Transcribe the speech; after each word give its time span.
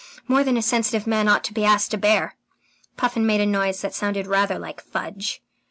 More 0.27 0.43
than 0.43 0.57
a 0.57 0.63
sensitive 0.63 1.05
man 1.05 1.27
ought 1.27 1.43
to 1.43 1.53
be 1.53 1.63
asked 1.63 1.91
to 1.91 1.97
bear." 1.99 2.35
Puffin 2.97 3.23
made 3.23 3.39
a 3.41 3.45
noise 3.45 3.81
that 3.81 3.93
sounded 3.93 4.25
rather 4.25 4.57
like 4.57 4.81
"Fudge!" 4.81 5.43